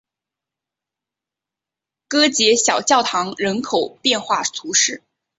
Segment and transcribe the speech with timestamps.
[2.09, 5.03] 戈捷小教堂人口变化图示